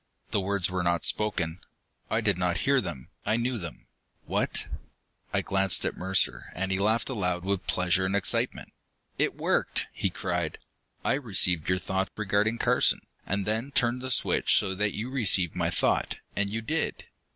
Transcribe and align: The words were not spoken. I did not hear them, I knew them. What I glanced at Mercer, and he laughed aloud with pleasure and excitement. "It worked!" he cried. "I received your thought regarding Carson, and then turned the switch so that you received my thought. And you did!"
The 0.31 0.41
words 0.41 0.67
were 0.67 0.81
not 0.81 1.05
spoken. 1.05 1.59
I 2.09 2.21
did 2.21 2.35
not 2.35 2.57
hear 2.65 2.81
them, 2.81 3.09
I 3.23 3.37
knew 3.37 3.59
them. 3.59 3.85
What 4.25 4.65
I 5.31 5.41
glanced 5.41 5.85
at 5.85 5.95
Mercer, 5.95 6.45
and 6.55 6.71
he 6.71 6.79
laughed 6.79 7.07
aloud 7.07 7.43
with 7.43 7.67
pleasure 7.67 8.03
and 8.07 8.15
excitement. 8.15 8.73
"It 9.19 9.35
worked!" 9.35 9.85
he 9.93 10.09
cried. 10.09 10.57
"I 11.05 11.13
received 11.13 11.69
your 11.69 11.77
thought 11.77 12.09
regarding 12.15 12.57
Carson, 12.57 13.01
and 13.27 13.45
then 13.45 13.69
turned 13.73 14.01
the 14.01 14.09
switch 14.09 14.55
so 14.57 14.73
that 14.73 14.95
you 14.95 15.11
received 15.11 15.55
my 15.55 15.69
thought. 15.69 16.15
And 16.35 16.49
you 16.49 16.63
did!" 16.63 17.05